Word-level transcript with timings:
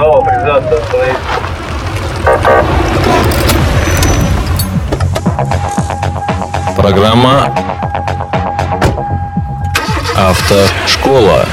Право, 0.00 0.20
авторизация, 0.20 0.78
остановить. 0.78 1.16
Программа 6.74 7.54
«Автошкола». 10.16 11.44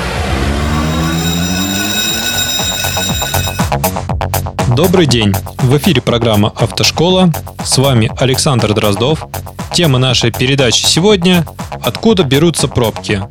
Добрый 4.69 5.07
день! 5.07 5.35
В 5.57 5.75
эфире 5.75 6.01
программа 6.01 6.53
«Автошкола». 6.55 7.29
С 7.68 7.78
вами 7.78 8.10
Александр 8.18 8.74
Дроздов. 8.74 9.28
Тема 9.74 9.99
нашей 9.99 10.31
передачи 10.31 10.86
сегодня– 10.86 11.46
«Откуда 11.84 12.24
берутся 12.24 12.70
пробки?». 12.70 13.22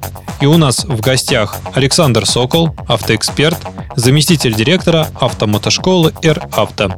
И 0.42 0.46
у 0.46 0.58
нас 0.58 0.84
в 0.84 1.00
гостях 1.00 1.56
Александр 1.74 2.26
Сокол, 2.26 2.76
автоэксперт, 2.86 3.56
заместитель 3.96 4.54
директора 4.54 5.08
автомотошколы 5.18 6.12
«Р-Авто». 6.22 6.94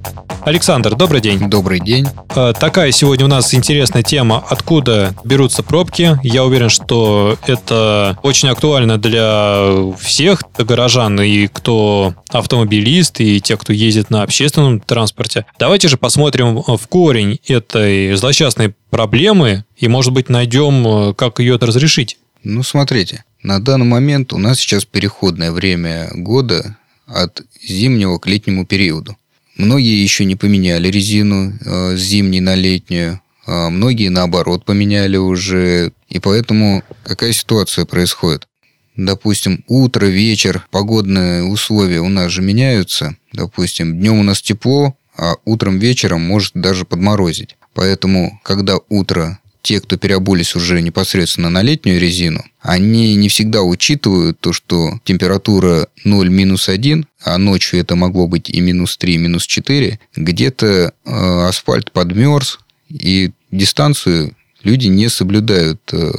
Александр, 0.48 0.94
добрый 0.94 1.20
день. 1.20 1.50
Добрый 1.50 1.78
день. 1.78 2.06
Э, 2.34 2.54
Такая 2.58 2.90
сегодня 2.90 3.26
у 3.26 3.28
нас 3.28 3.52
интересная 3.52 4.02
тема, 4.02 4.42
откуда 4.48 5.14
берутся 5.22 5.62
пробки. 5.62 6.18
Я 6.22 6.44
уверен, 6.44 6.70
что 6.70 7.36
это 7.46 8.18
очень 8.22 8.48
актуально 8.48 8.96
для 8.96 9.92
всех 10.00 10.42
горожан, 10.56 11.20
и 11.20 11.48
кто 11.48 12.14
автомобилист, 12.30 13.20
и 13.20 13.40
те, 13.42 13.58
кто 13.58 13.74
ездит 13.74 14.08
на 14.08 14.22
общественном 14.22 14.80
транспорте. 14.80 15.44
Давайте 15.58 15.88
же 15.88 15.98
посмотрим 15.98 16.62
в 16.62 16.88
корень 16.88 17.27
этой 17.46 18.14
злосчастной 18.14 18.74
проблемы, 18.90 19.64
и, 19.76 19.88
может 19.88 20.12
быть, 20.12 20.28
найдем, 20.28 20.86
э, 20.86 21.14
как 21.14 21.40
ее 21.40 21.56
разрешить. 21.56 22.18
Ну, 22.44 22.62
смотрите, 22.62 23.24
на 23.42 23.60
данный 23.60 23.86
момент 23.86 24.32
у 24.32 24.38
нас 24.38 24.58
сейчас 24.58 24.84
переходное 24.84 25.52
время 25.52 26.10
года 26.14 26.76
от 27.06 27.42
зимнего 27.62 28.18
к 28.18 28.26
летнему 28.26 28.66
периоду. 28.66 29.16
Многие 29.56 30.02
еще 30.02 30.24
не 30.24 30.36
поменяли 30.36 30.88
резину 30.88 31.52
э, 31.64 31.96
зимней 31.96 32.40
на 32.40 32.54
летнюю, 32.54 33.20
а 33.46 33.70
многие 33.70 34.08
наоборот 34.08 34.64
поменяли 34.64 35.16
уже. 35.16 35.92
И 36.08 36.20
поэтому 36.20 36.84
какая 37.02 37.32
ситуация 37.32 37.86
происходит? 37.86 38.46
Допустим, 38.98 39.64
утро, 39.68 40.06
вечер, 40.06 40.66
погодные 40.70 41.44
условия 41.44 42.00
у 42.00 42.08
нас 42.08 42.32
же 42.32 42.42
меняются. 42.42 43.16
Допустим, 43.32 43.98
днем 43.98 44.18
у 44.18 44.22
нас 44.22 44.42
тепло, 44.42 44.96
а 45.18 45.34
утром, 45.44 45.78
вечером 45.78 46.22
может 46.22 46.52
даже 46.54 46.84
подморозить. 46.84 47.56
Поэтому, 47.74 48.40
когда 48.44 48.78
утро 48.88 49.38
те, 49.62 49.80
кто 49.80 49.98
переобулись 49.98 50.54
уже 50.54 50.80
непосредственно 50.80 51.50
на 51.50 51.62
летнюю 51.62 52.00
резину, 52.00 52.44
они 52.60 53.16
не 53.16 53.28
всегда 53.28 53.62
учитывают 53.62 54.38
то, 54.40 54.52
что 54.52 54.98
температура 55.04 55.88
0 56.04 56.28
минус 56.30 56.68
1, 56.68 57.06
а 57.24 57.36
ночью 57.38 57.80
это 57.80 57.96
могло 57.96 58.26
быть 58.26 58.48
и 58.48 58.60
минус 58.60 58.96
3, 58.96 59.14
и 59.14 59.18
минус 59.18 59.46
4, 59.46 59.98
где-то 60.16 60.66
э, 60.66 61.10
асфальт 61.48 61.92
подмерз, 61.92 62.60
и 62.88 63.32
дистанцию 63.50 64.32
люди 64.62 64.86
не 64.86 65.08
соблюдают. 65.08 65.80
Э, 65.92 66.12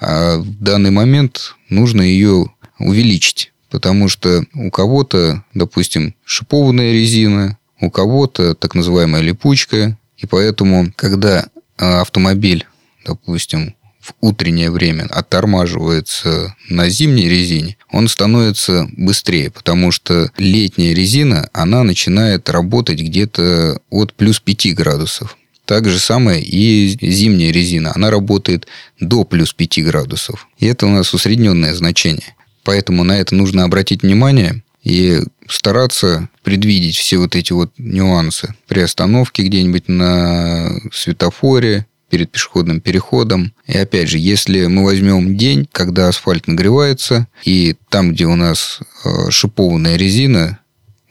а 0.00 0.38
в 0.38 0.62
данный 0.62 0.90
момент 0.90 1.54
нужно 1.68 2.02
ее 2.02 2.46
увеличить, 2.78 3.52
потому 3.70 4.08
что 4.08 4.44
у 4.54 4.70
кого-то, 4.70 5.44
допустим, 5.54 6.14
шипованная 6.24 6.92
резина, 6.92 7.58
у 7.80 7.90
кого-то 7.90 8.54
так 8.54 8.74
называемая 8.74 9.22
липучка, 9.22 9.96
и 10.16 10.26
поэтому, 10.26 10.92
когда 10.96 11.46
э, 11.78 12.00
автомобиль 12.00 12.66
допустим, 13.08 13.74
в 14.00 14.14
утреннее 14.20 14.70
время 14.70 15.06
оттормаживается 15.10 16.54
на 16.68 16.88
зимней 16.88 17.28
резине, 17.28 17.76
он 17.90 18.08
становится 18.08 18.88
быстрее, 18.96 19.50
потому 19.50 19.90
что 19.90 20.30
летняя 20.36 20.94
резина, 20.94 21.48
она 21.52 21.82
начинает 21.82 22.48
работать 22.48 23.00
где-то 23.00 23.80
от 23.90 24.14
плюс 24.14 24.40
5 24.40 24.74
градусов. 24.74 25.36
Так 25.64 25.88
же 25.88 25.98
самое 25.98 26.42
и 26.42 26.96
зимняя 27.02 27.52
резина. 27.52 27.92
Она 27.94 28.10
работает 28.10 28.66
до 29.00 29.24
плюс 29.24 29.52
5 29.52 29.84
градусов. 29.84 30.48
И 30.58 30.64
это 30.66 30.86
у 30.86 30.90
нас 30.90 31.12
усредненное 31.12 31.74
значение. 31.74 32.34
Поэтому 32.64 33.04
на 33.04 33.18
это 33.18 33.34
нужно 33.34 33.64
обратить 33.64 34.02
внимание 34.02 34.62
и 34.88 35.22
стараться 35.46 36.30
предвидеть 36.42 36.96
все 36.96 37.18
вот 37.18 37.36
эти 37.36 37.52
вот 37.52 37.70
нюансы 37.76 38.54
при 38.66 38.80
остановке 38.80 39.42
где-нибудь 39.42 39.86
на 39.86 40.70
светофоре 40.90 41.86
перед 42.08 42.30
пешеходным 42.32 42.80
переходом. 42.80 43.52
И 43.66 43.76
опять 43.76 44.08
же, 44.08 44.16
если 44.16 44.64
мы 44.66 44.84
возьмем 44.84 45.36
день, 45.36 45.68
когда 45.70 46.08
асфальт 46.08 46.46
нагревается, 46.46 47.28
и 47.44 47.76
там, 47.90 48.12
где 48.12 48.24
у 48.24 48.34
нас 48.34 48.80
э, 49.04 49.30
шипованная 49.30 49.96
резина, 49.96 50.58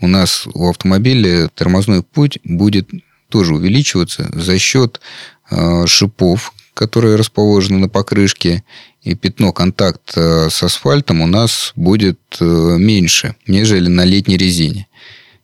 у 0.02 0.08
нас 0.08 0.48
у 0.52 0.70
автомобиля 0.70 1.48
тормозной 1.50 2.02
путь 2.02 2.40
будет 2.44 2.90
тоже 3.30 3.54
увеличиваться 3.54 4.28
за 4.34 4.58
счет 4.58 5.00
э, 5.52 5.86
шипов, 5.86 6.52
которые 6.78 7.16
расположены 7.16 7.80
на 7.80 7.90
покрышке, 7.90 8.64
и 9.02 9.16
пятно 9.16 9.52
контакта 9.52 10.50
с 10.52 10.62
асфальтом 10.62 11.22
у 11.22 11.28
нас 11.28 11.72
будет 11.76 12.20
э, 12.40 12.46
меньше, 12.78 13.36
нежели 13.48 13.88
на 13.88 14.06
летней 14.06 14.38
резине 14.38 14.88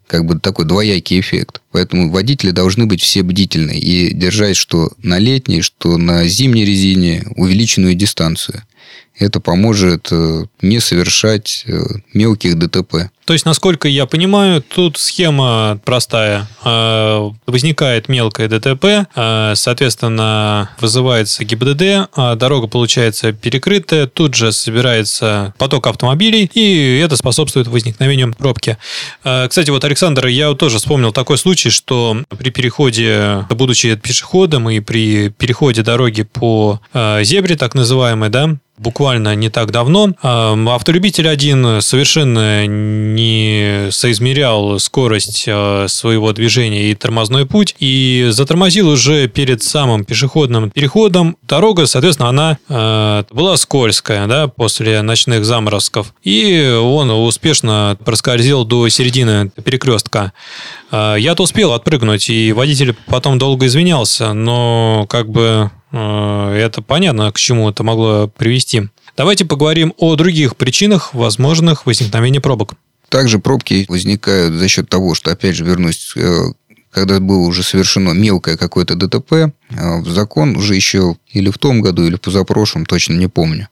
как 0.06 0.26
бы 0.26 0.38
такой 0.38 0.66
двоякий 0.66 1.20
эффект. 1.20 1.62
Поэтому 1.72 2.12
водители 2.12 2.52
должны 2.52 2.86
быть 2.86 3.02
все 3.02 3.24
бдительны 3.24 3.72
и 3.72 4.14
держать 4.14 4.58
что 4.58 4.92
на 5.00 5.18
летней, 5.18 5.62
что 5.62 5.98
на 5.98 6.28
зимней 6.28 6.66
резине 6.66 7.26
увеличенную 7.36 7.96
дистанцию. 7.96 8.62
Это 9.20 9.40
поможет 9.40 10.10
э, 10.12 10.46
не 10.62 10.80
совершать 10.80 11.66
э, 11.68 11.80
мелких 12.14 12.58
ДТП. 12.58 13.12
То 13.26 13.34
есть, 13.34 13.46
насколько 13.46 13.88
я 13.88 14.06
понимаю, 14.06 14.62
тут 14.62 14.98
схема 14.98 15.80
простая. 15.86 16.48
Э, 16.66 17.30
возникает 17.46 18.10
мелкое 18.10 18.50
ДТП, 18.50 19.08
соответственно, 19.56 20.72
вызывается 20.82 21.46
ГИБДД, 21.46 22.38
дорога 22.38 22.68
получается 22.68 23.32
перекрытая, 23.32 24.08
тут 24.08 24.34
же 24.34 24.52
собирается 24.52 25.54
поток 25.58 25.88
автомобилей, 25.88 26.50
и 26.54 26.98
это 26.98 27.16
способствует 27.16 27.68
возникновению 27.68 28.34
пробки. 28.34 28.78
Кстати, 29.22 29.70
вот, 29.70 29.84
Александр, 29.86 30.28
я 30.28 30.54
тоже 30.54 30.80
вспомнил 30.80 31.12
такой 31.12 31.38
случай, 31.38 31.70
что 31.70 32.18
при 32.30 32.50
переходе, 32.50 33.46
будучи 33.50 33.96
пешеходом 33.96 34.70
и 34.70 34.80
при 34.80 35.30
переходе 35.30 35.84
дороги 35.84 36.24
по 36.24 36.82
зебре, 36.94 37.56
так 37.56 37.76
называемой, 37.76 38.30
да, 38.30 38.58
буквально 38.78 39.03
не 39.12 39.50
так 39.50 39.72
давно. 39.72 40.12
Автолюбитель 40.22 41.28
один 41.28 41.82
совершенно 41.82 42.66
не 42.66 43.88
соизмерял 43.92 44.80
скорость 44.80 45.46
а, 45.48 45.88
своего 45.88 46.34
движения 46.34 46.92
и 46.92 46.96
тормозной 46.96 47.46
путь, 47.46 47.76
и 47.80 48.28
затормозил 48.32 48.90
уже 48.90 49.28
перед 49.28 49.64
самым 49.64 50.06
пешеходным 50.06 50.72
переходом. 50.72 51.38
Дорога, 51.44 51.86
соответственно, 51.86 52.30
она 52.30 52.58
а, 52.70 53.26
была 53.32 53.58
скользкая, 53.58 54.28
да, 54.28 54.48
после 54.48 55.02
ночных 55.02 55.46
заморозков, 55.46 56.14
и 56.24 56.78
он 56.82 57.10
успешно 57.12 57.98
проскользил 58.04 58.66
до 58.66 58.88
середины 58.90 59.52
перекрестка. 59.64 60.34
А, 60.92 61.16
я-то 61.16 61.44
успел 61.44 61.72
отпрыгнуть, 61.74 62.30
и 62.30 62.52
водитель 62.52 62.96
потом 63.08 63.38
долго 63.38 63.66
извинялся, 63.66 64.34
но 64.34 65.06
как 65.10 65.30
бы 65.30 65.72
это 65.94 66.82
понятно, 66.86 67.32
к 67.32 67.38
чему 67.38 67.70
это 67.70 67.84
могло 67.84 68.28
привести. 68.28 68.90
Давайте 69.16 69.46
поговорим 69.46 69.94
о 69.98 70.16
других 70.16 70.56
причинах 70.56 71.14
возможных 71.14 71.86
возникновения 71.86 72.42
пробок. 72.42 72.74
Также 73.10 73.38
пробки 73.38 73.86
возникают 73.88 74.56
за 74.56 74.68
счет 74.68 74.90
того, 74.90 75.14
что, 75.14 75.32
опять 75.32 75.56
же, 75.56 75.64
вернусь 75.64 76.14
э, 76.16 76.46
когда 76.90 77.20
было 77.20 77.48
уже 77.48 77.62
совершено 77.62 78.12
мелкое 78.12 78.58
какое-то 78.58 78.96
ДТП, 78.96 79.34
э, 79.34 79.52
в 79.70 80.10
закон 80.10 80.56
уже 80.56 80.76
еще 80.76 81.18
или 81.30 81.52
в 81.52 81.60
том 81.60 81.82
году, 81.82 82.06
или 82.06 82.16
позапрошлом, 82.16 82.86
точно 82.86 83.14
не 83.14 83.28
помню, 83.28 83.68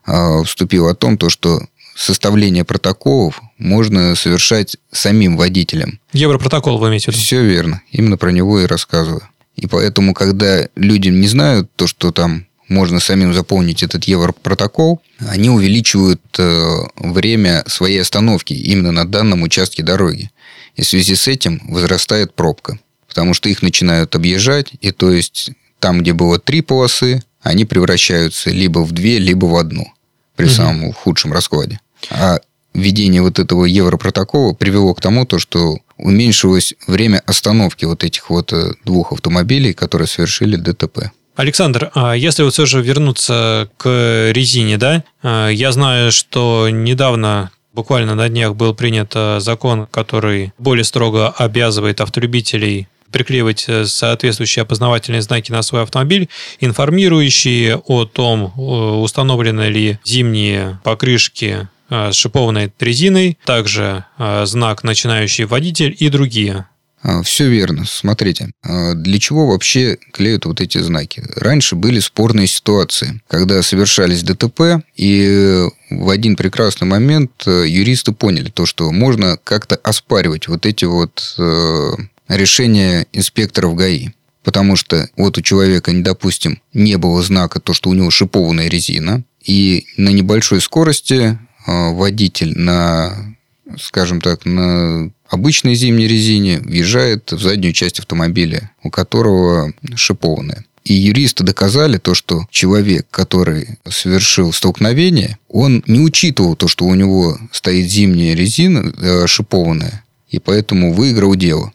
вступило 0.45 0.91
о 0.91 0.95
том, 0.95 1.17
то, 1.17 1.29
что 1.29 1.61
составление 1.95 2.63
протоколов 2.63 3.41
можно 3.57 4.15
совершать 4.15 4.77
самим 4.91 5.37
водителем. 5.37 5.99
Европротокол 6.13 6.77
вы 6.77 6.89
имеете 6.89 7.11
в 7.11 7.15
виду? 7.15 7.23
Все 7.23 7.43
верно. 7.43 7.81
Именно 7.91 8.17
про 8.17 8.31
него 8.31 8.59
и 8.59 8.65
рассказываю. 8.65 9.21
И 9.61 9.67
поэтому, 9.67 10.13
когда 10.13 10.67
люди 10.75 11.09
не 11.09 11.27
знают 11.27 11.69
то, 11.75 11.87
что 11.87 12.11
там 12.11 12.47
можно 12.67 12.99
самим 12.99 13.33
заполнить 13.33 13.83
этот 13.83 14.05
европротокол, 14.05 15.01
они 15.19 15.49
увеличивают 15.49 16.21
э, 16.39 16.77
время 16.95 17.63
своей 17.67 18.01
остановки 18.01 18.53
именно 18.53 18.91
на 18.91 19.05
данном 19.05 19.43
участке 19.43 19.83
дороги. 19.83 20.31
И 20.75 20.81
в 20.81 20.87
связи 20.87 21.15
с 21.15 21.27
этим 21.27 21.61
возрастает 21.69 22.33
пробка. 22.33 22.79
Потому 23.07 23.33
что 23.33 23.49
их 23.49 23.61
начинают 23.61 24.15
объезжать, 24.15 24.71
и 24.79 24.91
то 24.91 25.11
есть 25.11 25.51
там, 25.79 26.01
где 26.01 26.13
было 26.13 26.39
три 26.39 26.61
полосы, 26.61 27.21
они 27.41 27.65
превращаются 27.65 28.49
либо 28.49 28.79
в 28.79 28.93
две, 28.93 29.19
либо 29.19 29.45
в 29.45 29.55
одну 29.57 29.91
при 30.35 30.45
угу. 30.45 30.53
самом 30.53 30.93
худшем 30.93 31.33
раскладе. 31.33 31.79
А 32.09 32.39
введение 32.73 33.21
вот 33.21 33.39
этого 33.39 33.65
европротокола 33.65 34.53
привело 34.53 34.93
к 34.93 35.01
тому, 35.01 35.25
то, 35.25 35.39
что 35.39 35.77
уменьшилось 35.97 36.73
время 36.87 37.21
остановки 37.25 37.85
вот 37.85 38.03
этих 38.03 38.29
вот 38.29 38.53
э, 38.53 38.73
двух 38.85 39.11
автомобилей, 39.11 39.73
которые 39.73 40.07
совершили 40.07 40.55
ДТП. 40.55 41.11
Александр, 41.35 41.91
а 41.95 42.13
если 42.13 42.43
вот 42.43 42.53
все 42.53 42.65
же 42.65 42.81
вернуться 42.81 43.69
к 43.77 44.31
резине, 44.31 44.77
да, 44.77 45.03
а, 45.23 45.49
я 45.49 45.71
знаю, 45.71 46.11
что 46.11 46.67
недавно 46.69 47.51
Буквально 47.73 48.15
на 48.15 48.27
днях 48.27 48.55
был 48.55 48.73
принят 48.73 49.13
э, 49.15 49.39
закон, 49.39 49.87
который 49.89 50.51
более 50.57 50.83
строго 50.83 51.29
обязывает 51.29 52.01
автолюбителей 52.01 52.89
приклеивать 53.11 53.65
э, 53.69 53.85
соответствующие 53.85 54.63
опознавательные 54.63 55.21
знаки 55.21 55.53
на 55.53 55.61
свой 55.61 55.83
автомобиль, 55.83 56.27
информирующие 56.59 57.77
о 57.77 58.03
том, 58.03 58.53
э, 58.57 58.61
установлены 58.61 59.69
ли 59.69 59.99
зимние 60.03 60.79
покрышки 60.83 61.69
с 61.91 62.15
шипованной 62.15 62.71
резиной, 62.79 63.37
также 63.45 64.05
знак 64.45 64.83
«Начинающий 64.83 65.43
водитель» 65.43 65.95
и 65.99 66.09
другие. 66.09 66.65
А, 67.03 67.23
Все 67.23 67.49
верно. 67.49 67.85
Смотрите, 67.85 68.51
а, 68.63 68.93
для 68.93 69.19
чего 69.19 69.47
вообще 69.47 69.97
клеют 70.13 70.45
вот 70.45 70.61
эти 70.61 70.77
знаки? 70.77 71.23
Раньше 71.35 71.75
были 71.75 71.99
спорные 71.99 72.47
ситуации, 72.47 73.21
когда 73.27 73.61
совершались 73.63 74.23
ДТП, 74.23 74.83
и 74.95 75.67
в 75.89 76.09
один 76.09 76.35
прекрасный 76.35 76.87
момент 76.87 77.31
э, 77.45 77.65
юристы 77.67 78.11
поняли 78.11 78.49
то, 78.49 78.65
что 78.65 78.91
можно 78.91 79.37
как-то 79.43 79.75
оспаривать 79.75 80.47
вот 80.47 80.65
эти 80.65 80.85
вот 80.85 81.35
э, 81.37 81.91
решения 82.27 83.07
инспекторов 83.11 83.75
ГАИ. 83.75 84.09
Потому 84.43 84.75
что 84.75 85.09
вот 85.17 85.37
у 85.37 85.41
человека, 85.41 85.91
допустим, 85.93 86.61
не 86.73 86.97
было 86.97 87.21
знака, 87.21 87.59
то, 87.59 87.73
что 87.73 87.89
у 87.89 87.93
него 87.93 88.09
шипованная 88.09 88.69
резина, 88.69 89.23
и 89.43 89.85
на 89.97 90.09
небольшой 90.09 90.61
скорости 90.61 91.13
э, 91.13 91.37
водитель 91.67 92.57
на, 92.57 93.35
скажем 93.79 94.21
так, 94.21 94.45
на 94.45 95.11
обычной 95.29 95.75
зимней 95.75 96.07
резине 96.07 96.59
въезжает 96.59 97.31
в 97.31 97.41
заднюю 97.41 97.73
часть 97.73 97.99
автомобиля, 97.99 98.71
у 98.83 98.89
которого 98.89 99.73
шипованная. 99.95 100.65
И 100.83 100.93
юристы 100.93 101.43
доказали 101.43 101.97
то, 101.97 102.15
что 102.15 102.47
человек, 102.49 103.07
который 103.11 103.79
совершил 103.87 104.51
столкновение, 104.51 105.37
он 105.47 105.83
не 105.85 105.99
учитывал 105.99 106.55
то, 106.55 106.67
что 106.67 106.85
у 106.85 106.95
него 106.95 107.37
стоит 107.51 107.89
зимняя 107.89 108.35
резина 108.35 108.91
э, 108.99 109.27
шипованная, 109.27 110.03
и 110.29 110.39
поэтому 110.39 110.93
выиграл 110.93 111.35
дело. 111.35 111.71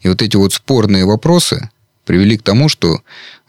И 0.00 0.08
вот 0.08 0.22
эти 0.22 0.36
вот 0.36 0.52
спорные 0.52 1.04
вопросы 1.04 1.70
привели 2.04 2.38
к 2.38 2.42
тому, 2.42 2.68
что 2.68 3.00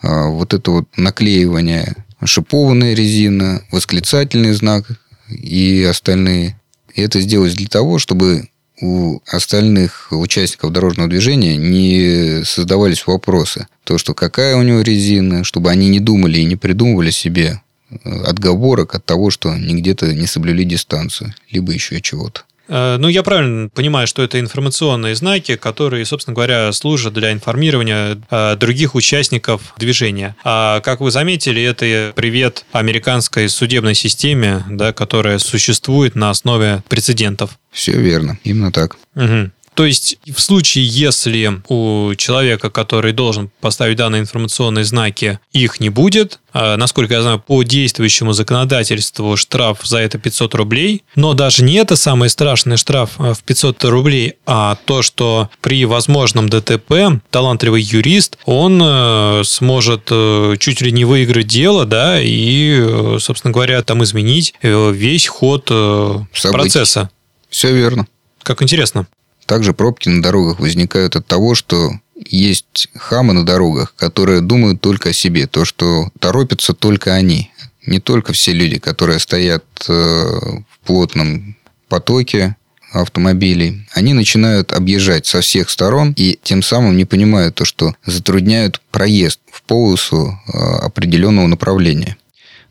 э, 0.02 0.28
вот 0.30 0.56
это 0.56 0.72
вот 0.72 0.86
наклеивание 0.98 1.96
шипованная 2.26 2.96
резина, 2.96 3.62
восклицательный 3.72 4.54
знак 4.54 4.86
и 5.30 5.84
остальные, 5.84 6.60
и 6.94 7.02
это 7.02 7.22
сделать 7.22 7.56
для 7.56 7.68
того, 7.68 8.00
чтобы 8.00 8.50
у 8.80 9.20
остальных 9.26 10.10
участников 10.12 10.72
дорожного 10.72 11.10
движения 11.10 11.58
не 11.58 12.44
создавались 12.44 13.08
вопросы. 13.08 13.68
То, 13.84 13.98
что 13.98 14.14
какая 14.14 14.56
у 14.56 14.62
него 14.62 14.82
резина, 14.82 15.44
чтобы 15.44 15.72
они 15.72 15.90
не 15.90 16.00
думали 16.00 16.40
и 16.40 16.46
не 16.46 16.56
придумывали 16.56 17.10
себе 17.10 17.62
э, 17.90 17.96
отговорок 18.24 18.94
от 18.94 19.06
того, 19.06 19.32
что 19.32 19.52
они 19.52 19.76
где-то 19.76 20.14
не 20.14 20.28
соблюли 20.28 20.64
дистанцию, 20.64 21.34
либо 21.50 21.72
еще 21.72 22.02
чего-то. 22.02 22.44
Э, 22.68 22.98
ну, 23.00 23.08
я 23.08 23.24
правильно 23.24 23.70
понимаю, 23.70 24.08
что 24.08 24.24
это 24.24 24.40
информационные 24.40 25.16
знаки, 25.16 25.56
которые, 25.56 26.06
собственно 26.06 26.36
говоря, 26.36 26.72
служат 26.72 27.14
для 27.14 27.32
информирования 27.32 28.18
э, 28.30 28.56
других 28.56 28.96
участников 28.96 29.74
движения. 29.78 30.36
А 30.44 30.80
как 30.82 31.00
вы 31.00 31.12
заметили, 31.12 31.62
это 31.62 32.14
привет 32.16 32.66
американской 32.72 33.50
судебной 33.50 33.96
системе, 33.96 34.64
да, 34.70 34.94
которая 34.94 35.40
существует 35.40 36.16
на 36.16 36.30
основе 36.30 36.84
прецедентов. 36.90 37.58
Все 37.72 37.94
верно, 37.94 38.40
именно 38.44 38.72
так. 38.72 38.98
Угу. 39.16 39.52
То 39.78 39.86
есть 39.86 40.18
в 40.26 40.42
случае, 40.42 40.88
если 40.88 41.62
у 41.68 42.16
человека, 42.16 42.72
который 42.72 43.14
должен 43.14 43.52
поставить 43.62 43.98
данные 43.98 44.22
информационные 44.22 44.84
знаки, 44.84 45.40
их 45.52 45.80
не 45.80 45.90
будет, 45.90 46.40
а, 46.52 46.78
насколько 46.78 47.14
я 47.14 47.22
знаю, 47.22 47.40
по 47.40 47.62
действующему 47.62 48.34
законодательству 48.34 49.38
штраф 49.38 49.82
за 49.84 50.00
это 50.00 50.18
500 50.18 50.56
рублей, 50.56 51.04
но 51.16 51.36
даже 51.36 51.64
не 51.64 51.76
это 51.76 51.96
самый 51.96 52.30
страшный 52.30 52.78
штраф 52.78 53.12
а, 53.20 53.36
в 53.36 53.44
500 53.44 53.84
рублей, 53.84 54.34
а 54.48 54.80
то, 54.86 55.04
что 55.04 55.52
при 55.62 55.86
возможном 55.86 56.50
ДТП 56.50 57.22
талантливый 57.30 57.84
юрист, 57.84 58.40
он 58.46 58.82
э, 58.84 59.44
сможет 59.46 60.08
э, 60.10 60.56
чуть 60.60 60.82
ли 60.82 60.92
не 60.92 61.06
выиграть 61.06 61.46
дело, 61.46 61.86
да, 61.86 62.20
и, 62.20 62.80
э, 62.80 63.18
собственно 63.20 63.54
говоря, 63.54 63.84
там 63.84 64.04
изменить 64.04 64.56
весь 64.64 65.28
ход 65.28 65.68
Событий. 65.68 66.52
процесса. 66.52 67.12
Все 67.52 67.72
верно. 67.72 68.08
Как 68.42 68.64
интересно. 68.64 69.06
Также 69.48 69.74
пробки 69.74 70.10
на 70.10 70.22
дорогах 70.22 70.60
возникают 70.60 71.16
от 71.16 71.26
того, 71.26 71.56
что 71.56 71.94
есть 72.16 72.90
хамы 72.96 73.34
на 73.34 73.46
дорогах, 73.46 73.96
которые 73.96 74.42
думают 74.42 74.82
только 74.82 75.10
о 75.10 75.14
себе, 75.14 75.48
то, 75.48 75.64
что 75.64 76.10
торопятся 76.20 76.74
только 76.74 77.14
они. 77.14 77.50
Не 77.86 78.02
только 78.02 78.34
все 78.34 78.52
люди, 78.52 78.78
которые 78.78 79.20
стоят 79.20 79.64
э, 79.88 79.94
в 79.94 80.80
плотном 80.86 81.56
потоке 81.88 82.58
автомобилей, 82.92 83.88
они 83.94 84.14
начинают 84.14 84.74
объезжать 84.74 85.26
со 85.26 85.40
всех 85.40 85.70
сторон 85.70 86.14
и 86.18 86.38
тем 86.44 86.62
самым 86.62 86.98
не 86.98 87.06
понимают 87.06 87.56
то, 87.56 87.64
что 87.64 87.96
затрудняют 88.06 88.82
проезд 88.92 89.40
в 89.50 89.62
полосу 89.64 90.38
э, 90.46 90.58
определенного 90.58 91.48
направления. 91.48 92.18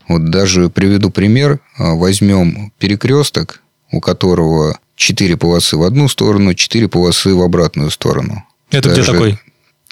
Вот 0.07 0.29
даже 0.29 0.69
приведу 0.69 1.09
пример. 1.09 1.59
Э, 1.79 1.93
возьмем 1.95 2.71
перекресток, 2.77 3.63
у 3.91 3.99
которого 3.99 4.77
четыре 4.97 5.37
полосы 5.37 5.77
в 5.77 5.83
одну 5.83 6.09
сторону, 6.09 6.53
четыре 6.53 6.89
полосы 6.89 7.33
в 7.33 7.41
обратную 7.41 7.91
сторону. 7.91 8.43
Это 8.71 8.89
даже, 8.89 9.03
где 9.03 9.11
такой? 9.11 9.39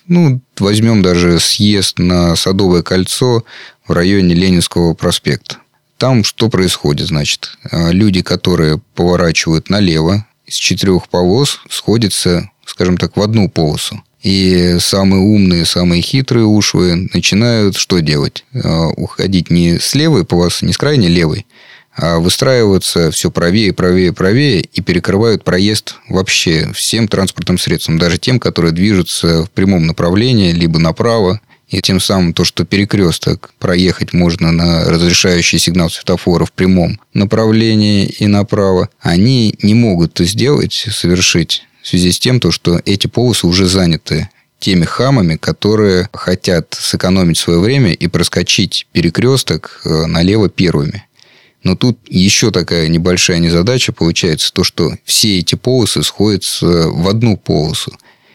Ну, 0.07 0.41
возьмем 0.59 1.01
даже 1.01 1.39
съезд 1.39 1.99
на 1.99 2.35
Садовое 2.35 2.83
кольцо 2.83 3.45
в 3.87 3.91
районе 3.91 4.35
Ленинского 4.35 4.93
проспекта. 4.93 5.57
Там 5.97 6.23
что 6.23 6.49
происходит, 6.49 7.07
значит? 7.07 7.57
А, 7.71 7.91
люди, 7.91 8.21
которые 8.21 8.81
поворачивают 8.95 9.69
налево, 9.69 10.27
из 10.45 10.55
четырех 10.55 11.07
полос 11.07 11.61
сходятся, 11.69 12.51
скажем 12.65 12.97
так, 12.97 13.15
в 13.15 13.21
одну 13.21 13.49
полосу. 13.49 14.03
И 14.21 14.77
самые 14.79 15.21
умные, 15.21 15.65
самые 15.65 16.01
хитрые 16.01 16.45
ушлые 16.45 16.95
начинают 17.13 17.77
что 17.77 17.99
делать? 17.99 18.43
А, 18.53 18.87
уходить 18.87 19.49
не 19.49 19.79
с 19.79 19.95
левой 19.95 20.25
полосы, 20.25 20.65
не 20.65 20.73
с 20.73 20.77
крайней 20.77 21.09
левой, 21.09 21.44
выстраиваются 21.97 23.11
все 23.11 23.31
правее, 23.31 23.73
правее, 23.73 24.11
правее 24.11 24.61
и 24.61 24.81
перекрывают 24.81 25.43
проезд 25.43 25.95
вообще 26.09 26.69
всем 26.73 27.07
транспортным 27.07 27.57
средствам, 27.57 27.97
даже 27.97 28.17
тем, 28.17 28.39
которые 28.39 28.73
движутся 28.73 29.43
в 29.45 29.51
прямом 29.51 29.87
направлении, 29.87 30.51
либо 30.51 30.79
направо. 30.79 31.39
И 31.67 31.81
тем 31.81 31.99
самым 31.99 32.33
то, 32.33 32.43
что 32.43 32.63
перекресток 32.63 33.51
проехать 33.59 34.13
можно 34.13 34.51
на 34.51 34.85
разрешающий 34.85 35.57
сигнал 35.57 35.89
светофора 35.89 36.45
в 36.45 36.51
прямом 36.51 36.99
направлении 37.13 38.05
и 38.05 38.27
направо, 38.27 38.89
они 38.99 39.55
не 39.61 39.73
могут 39.73 40.13
это 40.13 40.25
сделать, 40.25 40.73
совершить 40.73 41.63
в 41.81 41.87
связи 41.87 42.11
с 42.11 42.19
тем, 42.19 42.39
то, 42.39 42.51
что 42.51 42.81
эти 42.85 43.07
полосы 43.07 43.47
уже 43.47 43.65
заняты 43.67 44.29
теми 44.59 44.85
хамами, 44.85 45.35
которые 45.35 46.09
хотят 46.13 46.75
сэкономить 46.79 47.37
свое 47.37 47.59
время 47.59 47.93
и 47.93 48.07
проскочить 48.07 48.87
перекресток 48.91 49.81
э, 49.85 50.05
налево 50.05 50.49
первыми. 50.49 51.05
Но 51.65 51.75
тут 51.75 51.97
еще 52.07 52.51
такая 52.51 52.87
небольшая 52.87 53.39
незадача 53.39 53.91
получается, 53.91 54.53
то, 54.53 54.63
что 54.63 54.93
все 55.03 55.39
эти 55.39 55.55
полосы 55.55 56.03
сходятся 56.03 56.67
в 56.89 57.09
одну 57.09 57.37
полосу. 57.37 57.91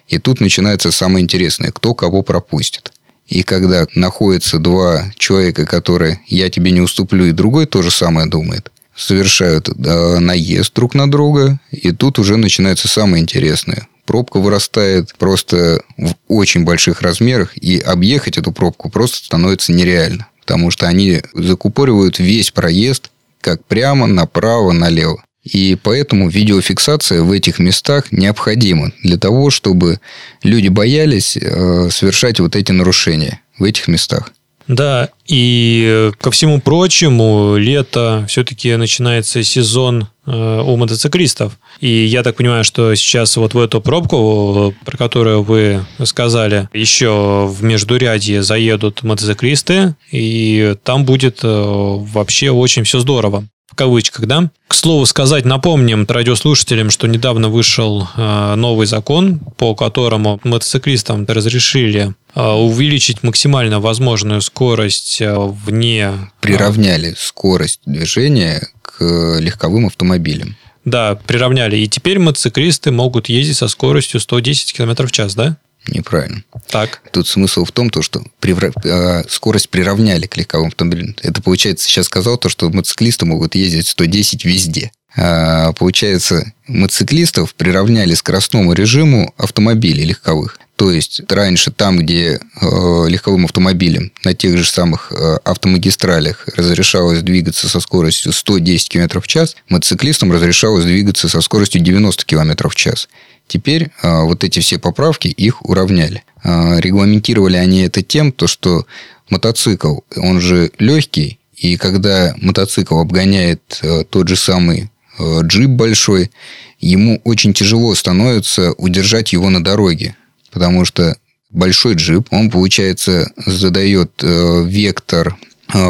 И 0.08 0.18
тут 0.18 0.40
начинается 0.40 0.90
самое 0.90 1.22
интересное, 1.22 1.70
кто 1.70 1.94
кого 1.94 2.22
пропустит. 2.22 2.92
И 3.28 3.44
когда 3.44 3.86
находятся 3.94 4.58
два 4.58 5.12
человека, 5.16 5.64
которые 5.64 6.20
«я 6.26 6.50
тебе 6.50 6.72
не 6.72 6.80
уступлю», 6.80 7.26
и 7.26 7.30
другой 7.30 7.66
то 7.66 7.82
же 7.82 7.92
самое 7.92 8.26
думает, 8.26 8.72
совершают 8.96 9.68
наезд 9.78 10.74
друг 10.74 10.96
на 10.96 11.08
друга, 11.08 11.60
и 11.70 11.92
тут 11.92 12.18
уже 12.18 12.36
начинается 12.36 12.88
самое 12.88 13.22
интересное. 13.22 13.86
Пробка 14.06 14.40
вырастает 14.40 15.14
просто 15.16 15.84
в 15.96 16.14
очень 16.26 16.64
больших 16.64 17.00
размерах, 17.00 17.56
и 17.56 17.78
объехать 17.78 18.38
эту 18.38 18.50
пробку 18.50 18.90
просто 18.90 19.24
становится 19.24 19.72
нереально 19.72 20.26
потому 20.50 20.72
что 20.72 20.88
они 20.88 21.22
закупоривают 21.32 22.18
весь 22.18 22.50
проезд 22.50 23.09
как 23.40 23.64
прямо, 23.64 24.06
направо, 24.06 24.72
налево. 24.72 25.22
И 25.42 25.76
поэтому 25.82 26.28
видеофиксация 26.28 27.22
в 27.22 27.32
этих 27.32 27.58
местах 27.58 28.12
необходима 28.12 28.92
для 29.02 29.16
того, 29.16 29.50
чтобы 29.50 30.00
люди 30.42 30.68
боялись 30.68 31.36
э, 31.36 31.88
совершать 31.90 32.40
вот 32.40 32.56
эти 32.56 32.72
нарушения 32.72 33.40
в 33.58 33.64
этих 33.64 33.88
местах. 33.88 34.32
Да, 34.70 35.08
и 35.26 36.12
ко 36.20 36.30
всему 36.30 36.60
прочему, 36.60 37.56
лето 37.56 38.24
все-таки 38.28 38.76
начинается 38.76 39.42
сезон 39.42 40.06
э, 40.26 40.62
у 40.64 40.76
мотоциклистов. 40.76 41.58
И 41.80 41.88
я 41.88 42.22
так 42.22 42.36
понимаю, 42.36 42.62
что 42.62 42.94
сейчас 42.94 43.36
вот 43.36 43.54
в 43.54 43.58
эту 43.58 43.80
пробку, 43.80 44.72
про 44.84 44.96
которую 44.96 45.42
вы 45.42 45.84
сказали, 46.04 46.68
еще 46.72 47.48
в 47.48 47.64
Междурядье 47.64 48.44
заедут 48.44 49.02
мотоциклисты, 49.02 49.96
и 50.12 50.76
там 50.84 51.04
будет 51.04 51.40
э, 51.42 51.48
вообще 51.48 52.50
очень 52.50 52.84
все 52.84 53.00
здорово 53.00 53.48
в 53.70 53.76
кавычках, 53.76 54.26
да. 54.26 54.50
К 54.68 54.74
слову 54.74 55.06
сказать, 55.06 55.44
напомним 55.44 56.06
радиослушателям, 56.08 56.90
что 56.90 57.06
недавно 57.06 57.48
вышел 57.48 58.08
э, 58.16 58.54
новый 58.56 58.86
закон, 58.86 59.38
по 59.56 59.74
которому 59.74 60.40
мотоциклистам 60.44 61.24
разрешили 61.26 62.14
э, 62.34 62.42
увеличить 62.42 63.22
максимально 63.22 63.80
возможную 63.80 64.40
скорость 64.40 65.20
э, 65.20 65.34
вне... 65.36 66.12
Приравняли 66.40 67.14
скорость 67.16 67.80
движения 67.86 68.66
к 68.82 69.38
легковым 69.38 69.86
автомобилям. 69.86 70.56
Да, 70.84 71.14
приравняли. 71.26 71.76
И 71.76 71.88
теперь 71.88 72.18
мотоциклисты 72.18 72.90
могут 72.90 73.28
ездить 73.28 73.56
со 73.56 73.68
скоростью 73.68 74.18
110 74.18 74.72
км 74.72 75.06
в 75.06 75.12
час, 75.12 75.34
да? 75.34 75.58
Неправильно. 75.90 76.44
Так. 76.68 77.02
Тут 77.12 77.26
смысл 77.26 77.64
в 77.64 77.72
том, 77.72 77.90
то, 77.90 78.02
что 78.02 78.22
превра... 78.38 78.72
э, 78.84 79.24
скорость 79.28 79.68
приравняли 79.70 80.26
к 80.26 80.36
легковым 80.36 80.68
автомобилям. 80.68 81.16
Это, 81.22 81.42
получается, 81.42 81.88
сейчас 81.88 82.06
сказал 82.06 82.38
то, 82.38 82.48
что 82.48 82.70
мотоциклисты 82.70 83.26
могут 83.26 83.54
ездить 83.54 83.88
110 83.88 84.44
везде. 84.44 84.92
А, 85.16 85.72
получается, 85.72 86.52
мотоциклистов 86.68 87.54
приравняли 87.54 88.14
скоростному 88.14 88.72
режиму 88.72 89.34
автомобилей 89.36 90.04
легковых. 90.04 90.58
То 90.76 90.90
есть 90.90 91.20
раньше 91.28 91.70
там, 91.70 91.98
где 91.98 92.38
э, 92.38 93.08
легковым 93.08 93.44
автомобилем 93.44 94.12
на 94.24 94.32
тех 94.32 94.56
же 94.56 94.64
самых 94.64 95.12
э, 95.12 95.38
автомагистралях 95.44 96.48
разрешалось 96.56 97.20
двигаться 97.20 97.68
со 97.68 97.80
скоростью 97.80 98.32
110 98.32 98.88
км 98.88 99.20
в 99.20 99.26
час, 99.26 99.56
мотоциклистам 99.68 100.32
разрешалось 100.32 100.84
двигаться 100.84 101.28
со 101.28 101.42
скоростью 101.42 101.82
90 101.82 102.24
км 102.24 102.68
в 102.68 102.74
час. 102.74 103.10
Теперь 103.50 103.90
э, 104.00 104.22
вот 104.22 104.44
эти 104.44 104.60
все 104.60 104.78
поправки 104.78 105.26
их 105.26 105.68
уравняли. 105.68 106.22
Э, 106.44 106.78
регламентировали 106.78 107.56
они 107.56 107.80
это 107.80 108.00
тем, 108.00 108.30
то, 108.30 108.46
что 108.46 108.86
мотоцикл, 109.28 109.98
он 110.14 110.40
же 110.40 110.70
легкий, 110.78 111.40
и 111.56 111.76
когда 111.76 112.32
мотоцикл 112.40 113.00
обгоняет 113.00 113.80
э, 113.82 114.04
тот 114.08 114.28
же 114.28 114.36
самый 114.36 114.92
э, 115.18 115.40
джип 115.42 115.70
большой, 115.70 116.30
ему 116.78 117.20
очень 117.24 117.52
тяжело 117.52 117.92
становится 117.96 118.70
удержать 118.74 119.32
его 119.32 119.50
на 119.50 119.64
дороге, 119.64 120.14
потому 120.52 120.84
что 120.84 121.16
большой 121.50 121.94
джип, 121.94 122.28
он, 122.30 122.50
получается, 122.50 123.32
задает 123.46 124.12
э, 124.22 124.62
вектор 124.64 125.36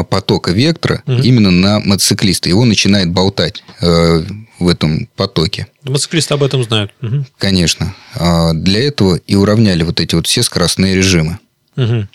потока 0.09 0.51
вектора 0.51 1.03
угу. 1.05 1.21
именно 1.21 1.51
на 1.51 1.79
мотоциклиста. 1.79 2.49
Его 2.49 2.65
начинает 2.65 3.09
болтать 3.09 3.63
в 3.81 4.67
этом 4.67 5.07
потоке. 5.15 5.67
Мотоциклисты 5.83 6.33
об 6.33 6.43
этом 6.43 6.63
знают. 6.63 6.91
Угу. 7.01 7.25
Конечно. 7.37 7.95
А 8.15 8.53
для 8.53 8.87
этого 8.87 9.15
и 9.15 9.35
уравняли 9.35 9.83
вот 9.83 9.99
эти 9.99 10.15
вот 10.15 10.27
все 10.27 10.43
скоростные 10.43 10.95
режимы. 10.95 11.39
Угу. 11.77 12.07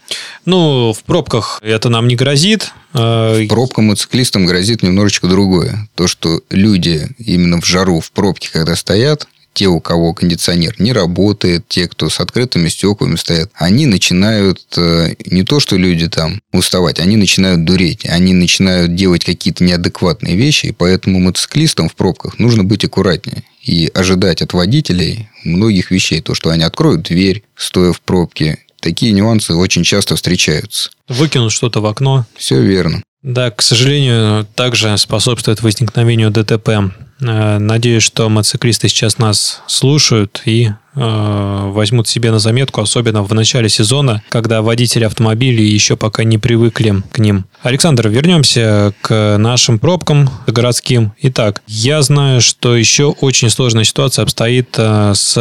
Ну, 0.44 0.92
в 0.92 1.02
пробках 1.04 1.58
это 1.62 1.88
нам 1.88 2.08
не 2.08 2.14
грозит. 2.14 2.72
А, 2.92 3.44
Пробкам 3.48 3.86
мотоциклистам 3.86 4.46
грозит 4.46 4.82
немножечко 4.82 5.28
другое. 5.28 5.88
То, 5.94 6.06
что 6.06 6.42
люди 6.50 7.08
именно 7.18 7.60
в 7.60 7.64
жару, 7.64 8.00
в 8.00 8.12
пробке, 8.12 8.50
когда 8.52 8.76
стоят, 8.76 9.26
те, 9.56 9.68
у 9.68 9.80
кого 9.80 10.12
кондиционер 10.12 10.74
не 10.78 10.92
работает, 10.92 11.66
те, 11.66 11.88
кто 11.88 12.10
с 12.10 12.20
открытыми 12.20 12.68
стеклами 12.68 13.16
стоят, 13.16 13.50
они 13.54 13.86
начинают 13.86 14.60
э, 14.76 15.14
не 15.24 15.44
то, 15.44 15.60
что 15.60 15.76
люди 15.76 16.10
там 16.10 16.42
уставать, 16.52 17.00
они 17.00 17.16
начинают 17.16 17.64
дуреть, 17.64 18.04
они 18.04 18.34
начинают 18.34 18.94
делать 18.94 19.24
какие-то 19.24 19.64
неадекватные 19.64 20.36
вещи, 20.36 20.66
и 20.66 20.72
поэтому 20.72 21.20
мотоциклистам 21.20 21.88
в 21.88 21.94
пробках 21.94 22.38
нужно 22.38 22.64
быть 22.64 22.84
аккуратнее 22.84 23.44
и 23.62 23.90
ожидать 23.94 24.42
от 24.42 24.52
водителей 24.52 25.30
многих 25.42 25.90
вещей. 25.90 26.20
То, 26.20 26.34
что 26.34 26.50
они 26.50 26.62
откроют 26.62 27.04
дверь, 27.04 27.42
стоя 27.56 27.94
в 27.94 28.02
пробке, 28.02 28.58
такие 28.80 29.12
нюансы 29.12 29.54
очень 29.54 29.84
часто 29.84 30.16
встречаются. 30.16 30.90
Выкинуть 31.08 31.52
что-то 31.52 31.80
в 31.80 31.86
окно. 31.86 32.26
Все 32.36 32.60
верно. 32.60 33.02
Да, 33.22 33.50
к 33.50 33.62
сожалению, 33.62 34.46
также 34.54 34.96
способствует 34.98 35.62
возникновению 35.62 36.30
ДТП. 36.30 36.92
Э, 37.20 37.58
надеюсь, 37.58 38.02
что 38.02 38.28
мотоциклисты 38.28 38.88
сейчас 38.88 39.18
нас 39.18 39.62
слушают 39.66 40.42
и 40.44 40.68
э, 40.94 41.70
возьмут 41.72 42.08
себе 42.08 42.30
на 42.30 42.38
заметку, 42.38 42.80
особенно 42.80 43.22
в 43.22 43.32
начале 43.32 43.68
сезона, 43.68 44.22
когда 44.28 44.62
водители 44.62 45.04
автомобилей 45.04 45.66
еще 45.66 45.96
пока 45.96 46.24
не 46.24 46.38
привыкли 46.38 47.02
к 47.12 47.18
ним. 47.18 47.46
Александр, 47.62 48.08
вернемся 48.08 48.92
к 49.00 49.36
нашим 49.38 49.78
пробкам 49.78 50.28
городским. 50.46 51.12
Итак, 51.22 51.62
я 51.66 52.02
знаю, 52.02 52.40
что 52.40 52.76
еще 52.76 53.06
очень 53.20 53.50
сложная 53.50 53.84
ситуация 53.84 54.22
обстоит 54.22 54.74
э, 54.76 55.12
с 55.14 55.34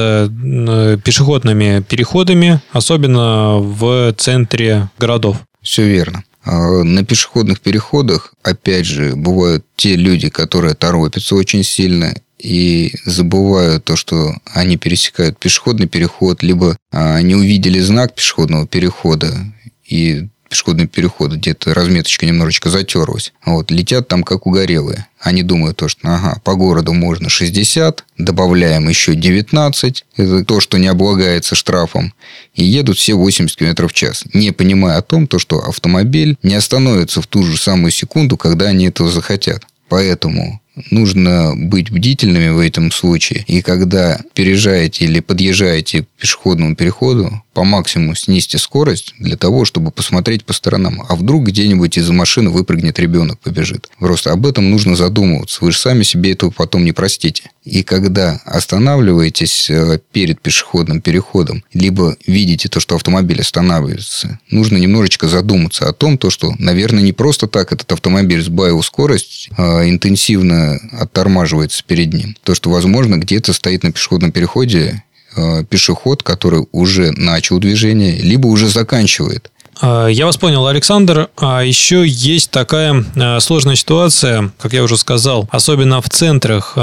пешеходными 1.03 1.82
переходами, 1.82 2.62
особенно 2.72 3.58
в 3.58 4.13
центре 4.13 4.89
городов. 4.98 5.38
Все 5.62 5.84
верно. 5.84 6.24
А, 6.45 6.83
на 6.83 7.03
пешеходных 7.03 7.59
переходах, 7.59 8.33
опять 8.43 8.85
же, 8.85 9.15
бывают 9.15 9.65
те 9.75 9.95
люди, 9.95 10.29
которые 10.29 10.75
торопятся 10.75 11.35
очень 11.35 11.63
сильно 11.63 12.13
и 12.37 12.93
забывают 13.05 13.85
то, 13.85 13.95
что 13.95 14.35
они 14.53 14.77
пересекают 14.77 15.39
пешеходный 15.39 15.87
переход, 15.87 16.43
либо 16.43 16.77
они 16.91 17.33
увидели 17.33 17.79
знак 17.79 18.13
пешеходного 18.13 18.67
перехода 18.67 19.33
и 19.87 20.27
пешеходный 20.49 20.87
переход, 20.87 21.33
где-то 21.33 21.73
разметочка 21.73 22.25
немножечко 22.25 22.69
затерлась. 22.69 23.33
Вот, 23.45 23.71
летят 23.71 24.07
там 24.07 24.23
как 24.23 24.47
угорелые. 24.47 25.07
Они 25.19 25.43
думают, 25.43 25.77
то, 25.77 25.87
что 25.87 26.07
ага, 26.07 26.39
по 26.43 26.55
городу 26.55 26.93
можно 26.93 27.29
60, 27.29 28.03
добавляем 28.17 28.87
еще 28.87 29.15
19, 29.15 30.05
это 30.17 30.45
то, 30.45 30.59
что 30.59 30.77
не 30.77 30.87
облагается 30.87 31.55
штрафом, 31.55 32.13
и 32.53 32.63
едут 32.63 32.97
все 32.97 33.15
80 33.15 33.57
км 33.57 33.87
в 33.87 33.93
час, 33.93 34.23
не 34.33 34.51
понимая 34.51 34.97
о 34.97 35.01
том, 35.01 35.27
то, 35.27 35.39
что 35.39 35.59
автомобиль 35.59 36.37
не 36.43 36.55
остановится 36.55 37.21
в 37.21 37.27
ту 37.27 37.43
же 37.43 37.57
самую 37.57 37.91
секунду, 37.91 38.37
когда 38.37 38.67
они 38.67 38.87
этого 38.87 39.09
захотят. 39.09 39.65
Поэтому 39.89 40.61
нужно 40.91 41.53
быть 41.55 41.91
бдительными 41.91 42.50
в 42.50 42.60
этом 42.60 42.91
случае. 42.91 43.44
И 43.48 43.62
когда 43.62 44.20
переезжаете 44.34 45.05
или 45.05 45.20
подъезжаете 45.20 46.03
к 46.03 46.08
пешеходному 46.20 46.75
переходу, 46.75 47.41
по 47.55 47.63
максимуму 47.63 48.15
снизьте 48.15 48.58
скорость 48.58 49.13
для 49.17 49.38
того, 49.38 49.63
чтобы 49.63 49.89
посмотреть 49.89 50.46
по 50.46 50.53
сторонам. 50.53 51.01
А 51.08 51.15
вдруг 51.15 51.46
где-нибудь 51.46 51.98
из 51.98 52.10
машины 52.10 52.50
выпрыгнет 52.50 53.00
ребенок, 53.00 53.39
побежит. 53.39 53.89
Просто 53.98 54.34
об 54.34 54.46
этом 54.46 54.70
нужно 54.70 54.96
задумываться. 54.98 55.63
Вы 55.63 55.72
же 55.72 55.79
сами 55.79 56.03
себе 56.03 56.34
этого 56.34 56.51
потом 56.51 56.84
не 56.84 56.91
простите. 56.91 57.50
И 57.63 57.82
когда 57.82 58.41
останавливаетесь 58.46 59.70
э, 59.70 60.00
перед 60.12 60.41
пешеходным 60.41 61.01
переходом, 61.01 61.63
либо 61.74 62.17
видите 62.27 62.67
то, 62.67 62.79
что 62.79 62.96
автомобиль 62.96 63.39
останавливается, 63.41 64.38
нужно 64.51 64.77
немножечко 64.77 65.27
задуматься 65.27 65.88
о 65.88 65.94
том, 65.94 66.17
то, 66.17 66.29
что, 66.29 66.53
наверное, 66.60 67.01
не 67.01 67.13
просто 67.13 67.48
так 67.48 67.72
этот 67.72 67.91
автомобиль 67.91 68.41
сбавил 68.41 68.84
скорость, 68.84 69.50
а 69.58 69.88
интенсивно 69.88 70.64
оттормаживается 70.91 71.84
перед 71.86 72.13
ним. 72.13 72.36
То, 72.43 72.55
что, 72.55 72.69
возможно, 72.69 73.15
где-то 73.17 73.53
стоит 73.53 73.84
на 73.84 73.91
пешеходном 73.91 74.31
переходе 74.31 75.03
э, 75.36 75.63
пешеход, 75.69 76.24
который 76.24 76.67
уже 76.72 77.12
начал 77.12 77.60
движение, 77.60 78.17
либо 78.17 78.48
уже 78.48 78.67
заканчивает. 78.69 79.51
А, 79.81 80.07
я 80.07 80.25
вас 80.25 80.38
понял, 80.38 80.67
Александр. 80.67 81.29
А 81.38 81.62
еще 81.62 82.05
есть 82.05 82.51
такая 82.51 83.03
а, 83.15 83.39
сложная 83.39 83.75
ситуация, 83.75 84.51
как 84.60 84.74
я 84.74 84.84
уже 84.84 84.98
сказал, 84.98 85.48
особенно 85.51 86.01
в 86.01 86.10
центрах 86.10 86.74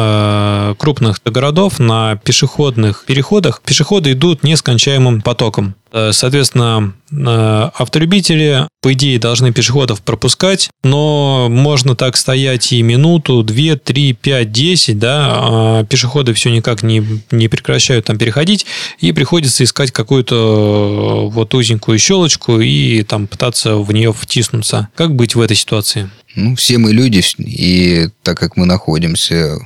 крупных 0.79 1.21
городов 1.25 1.79
на 1.79 2.17
пешеходных 2.17 3.05
переходах. 3.07 3.63
Пешеходы 3.65 4.13
идут 4.13 4.43
нескончаемым 4.43 5.23
потоком. 5.23 5.75
Э, 5.93 6.11
соответственно, 6.13 6.95
э, 7.11 7.71
авторюбители, 7.75 8.67
по 8.81 8.93
идее, 8.95 9.19
должны 9.19 9.53
пешеходов 9.53 10.01
пропускать, 10.01 10.71
но 10.83 11.49
можно 11.51 11.95
так 11.95 12.17
стоять 12.17 12.73
и 12.73 12.83
минуту, 12.83 13.43
две, 13.43 13.77
три, 13.77 14.15
пять, 14.15 14.53
десять, 14.53 14.99
да, 14.99 15.29
а 15.33 15.85
пешеходы 15.85 16.33
все 16.33 16.51
никак 16.51 16.83
не, 16.83 17.05
не 17.31 17.49
прекращают 17.49 18.07
там 18.07 18.17
переходить, 18.17 18.65
и 19.01 19.13
приходится 19.13 19.65
искать 19.65 19.91
какую-то 19.91 21.29
э, 21.29 21.35
вот 21.35 21.55
узенькую 21.55 21.99
щелочку 21.99 22.61
и 22.61 23.03
там 23.03 23.27
пытаться 23.27 23.77
в 23.77 23.93
нее 23.93 24.13
втиснуться. 24.13 24.89
Как 24.95 25.15
быть 25.15 25.35
в 25.35 25.41
этой 25.41 25.57
ситуации? 25.57 26.11
Ну, 26.35 26.57
все 26.57 26.79
мы 26.79 26.93
люди, 26.93 27.23
и 27.39 28.09
так 28.23 28.39
как 28.39 28.57
мы 28.57 28.65
находимся 28.65 29.59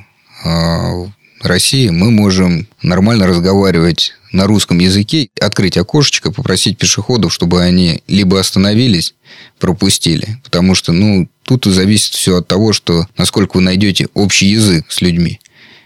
в 0.43 1.11
России, 1.41 1.89
мы 1.89 2.11
можем 2.11 2.67
нормально 2.81 3.27
разговаривать 3.27 4.13
на 4.31 4.47
русском 4.47 4.79
языке, 4.79 5.29
открыть 5.39 5.77
окошечко, 5.77 6.31
попросить 6.31 6.77
пешеходов, 6.77 7.33
чтобы 7.33 7.61
они 7.61 8.01
либо 8.07 8.39
остановились, 8.39 9.13
пропустили. 9.59 10.39
Потому 10.43 10.75
что, 10.75 10.91
ну, 10.91 11.29
тут 11.43 11.65
зависит 11.65 12.13
все 12.13 12.37
от 12.37 12.47
того, 12.47 12.73
что 12.73 13.07
насколько 13.17 13.57
вы 13.57 13.63
найдете 13.63 14.07
общий 14.13 14.47
язык 14.47 14.85
с 14.89 15.01
людьми. 15.01 15.39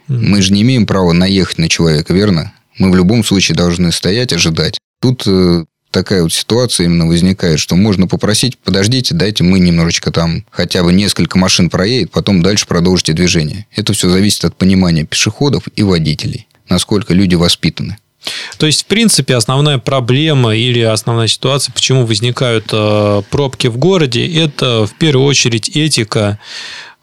Мы 0.07 0.41
же 0.41 0.51
не 0.51 0.63
имеем 0.63 0.85
права 0.85 1.13
наехать 1.13 1.57
на 1.57 1.69
человека, 1.69 2.13
верно? 2.13 2.53
Мы 2.77 2.91
в 2.91 2.95
любом 2.95 3.23
случае 3.23 3.55
должны 3.55 3.91
стоять, 3.91 4.33
ожидать. 4.33 4.77
Тут 5.01 5.23
э, 5.25 5.65
такая 5.91 6.23
вот 6.23 6.33
ситуация 6.33 6.85
именно 6.85 7.05
возникает, 7.05 7.59
что 7.59 7.75
можно 7.75 8.07
попросить, 8.07 8.57
подождите, 8.57 9.13
дайте 9.13 9.43
мы 9.43 9.59
немножечко 9.59 10.11
там 10.11 10.45
хотя 10.49 10.83
бы 10.83 10.93
несколько 10.93 11.37
машин 11.37 11.69
проедет, 11.69 12.11
потом 12.11 12.41
дальше 12.41 12.65
продолжите 12.65 13.13
движение. 13.13 13.67
Это 13.75 13.93
все 13.93 14.09
зависит 14.09 14.45
от 14.45 14.55
понимания 14.55 15.03
пешеходов 15.03 15.63
и 15.75 15.83
водителей, 15.83 16.47
насколько 16.69 17.13
люди 17.13 17.35
воспитаны. 17.35 17.97
То 18.57 18.67
есть, 18.67 18.83
в 18.83 18.85
принципе, 18.85 19.35
основная 19.35 19.79
проблема 19.79 20.55
или 20.55 20.81
основная 20.81 21.27
ситуация, 21.27 21.73
почему 21.73 22.05
возникают 22.05 22.65
э, 22.71 23.23
пробки 23.29 23.67
в 23.67 23.77
городе, 23.77 24.27
это 24.27 24.85
в 24.85 24.93
первую 24.97 25.25
очередь 25.25 25.69
этика 25.69 26.39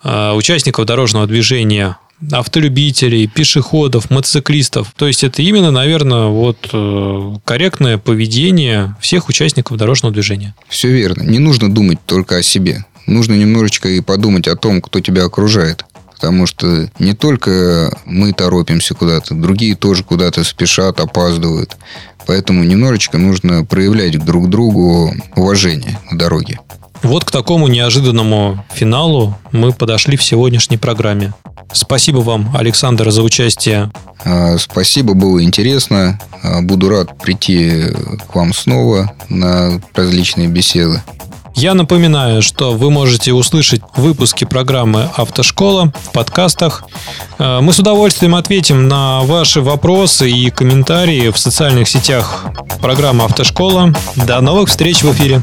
э, 0.04 0.32
участников 0.32 0.86
дорожного 0.86 1.26
движения 1.26 1.98
автолюбителей, 2.32 3.26
пешеходов, 3.26 4.10
мотоциклистов. 4.10 4.92
То 4.96 5.06
есть 5.06 5.24
это 5.24 5.42
именно, 5.42 5.70
наверное, 5.70 6.26
вот 6.26 6.68
э, 6.72 7.34
корректное 7.44 7.98
поведение 7.98 8.96
всех 9.00 9.28
участников 9.28 9.76
дорожного 9.76 10.12
движения. 10.12 10.54
Все 10.68 10.90
верно. 10.90 11.22
Не 11.22 11.38
нужно 11.38 11.72
думать 11.72 11.98
только 12.04 12.36
о 12.36 12.42
себе. 12.42 12.84
Нужно 13.06 13.34
немножечко 13.34 13.88
и 13.88 14.00
подумать 14.00 14.48
о 14.48 14.56
том, 14.56 14.82
кто 14.82 15.00
тебя 15.00 15.24
окружает. 15.24 15.84
Потому 16.14 16.46
что 16.46 16.90
не 16.98 17.14
только 17.14 17.96
мы 18.04 18.32
торопимся 18.32 18.94
куда-то, 18.94 19.34
другие 19.34 19.76
тоже 19.76 20.02
куда-то 20.02 20.42
спешат, 20.42 20.98
опаздывают. 20.98 21.76
Поэтому 22.26 22.64
немножечко 22.64 23.16
нужно 23.18 23.64
проявлять 23.64 24.22
друг 24.22 24.50
другу 24.50 25.14
уважение 25.36 25.98
на 26.10 26.18
дороге. 26.18 26.58
Вот 27.02 27.24
к 27.24 27.30
такому 27.30 27.68
неожиданному 27.68 28.64
финалу 28.72 29.36
мы 29.52 29.72
подошли 29.72 30.16
в 30.16 30.22
сегодняшней 30.22 30.76
программе. 30.76 31.32
Спасибо 31.72 32.18
вам, 32.18 32.56
Александр, 32.56 33.10
за 33.10 33.22
участие. 33.22 33.90
А, 34.24 34.56
спасибо, 34.58 35.14
было 35.14 35.42
интересно. 35.42 36.18
А, 36.42 36.62
буду 36.62 36.88
рад 36.88 37.18
прийти 37.18 37.84
к 38.26 38.34
вам 38.34 38.52
снова 38.52 39.12
на 39.28 39.80
различные 39.94 40.48
беседы. 40.48 41.02
Я 41.58 41.74
напоминаю, 41.74 42.40
что 42.40 42.72
вы 42.72 42.88
можете 42.88 43.32
услышать 43.32 43.80
выпуски 43.96 44.44
программы 44.44 45.10
«Автошкола» 45.16 45.92
в 46.04 46.12
подкастах. 46.12 46.84
А, 47.40 47.60
мы 47.60 47.72
с 47.72 47.80
удовольствием 47.80 48.36
ответим 48.36 48.86
на 48.86 49.22
ваши 49.22 49.60
вопросы 49.60 50.30
и 50.30 50.50
комментарии 50.50 51.30
в 51.30 51.36
социальных 51.36 51.88
сетях 51.88 52.44
программы 52.80 53.24
«Автошкола». 53.24 53.92
До 54.14 54.40
новых 54.40 54.68
встреч 54.68 55.02
в 55.02 55.12
эфире! 55.12 55.42